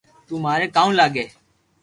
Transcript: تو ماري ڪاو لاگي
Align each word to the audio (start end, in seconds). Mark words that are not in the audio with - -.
تو 0.27 0.33
ماري 0.45 0.67
ڪاو 0.75 0.89
لاگي 0.99 1.25